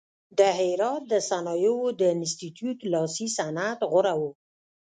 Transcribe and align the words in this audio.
د 0.37 0.39
هرات 0.59 1.01
د 1.11 1.13
صنایعو 1.29 1.79
د 1.99 2.01
انستیتیوت 2.15 2.79
لاسي 2.93 3.27
صنعت 3.37 3.79
غوره 3.91 4.13
و. 4.19 4.21